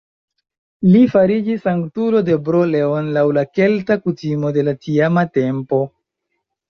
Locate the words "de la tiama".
4.57-5.27